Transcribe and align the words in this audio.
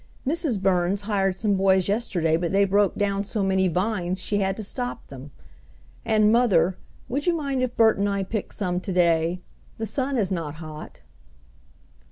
Mrs. 0.25 0.59
Burns 0.59 1.01
hired 1.03 1.37
some 1.37 1.53
boys 1.53 1.87
yesterday, 1.87 2.35
but 2.35 2.51
they 2.51 2.65
broke 2.65 2.95
down 2.95 3.23
so 3.23 3.43
many 3.43 3.67
vines 3.67 4.19
she 4.19 4.37
had 4.39 4.57
to 4.57 4.63
stop 4.63 5.05
them; 5.09 5.29
and, 6.03 6.31
mother, 6.31 6.75
would 7.07 7.27
you 7.27 7.35
mind 7.35 7.61
if 7.61 7.77
Bert 7.77 7.99
and 7.99 8.09
I 8.09 8.23
picked 8.23 8.55
some 8.55 8.79
to 8.79 8.91
day? 8.91 9.41
The 9.77 9.85
sun 9.85 10.17
is 10.17 10.31
not 10.31 10.55
hot." 10.55 11.01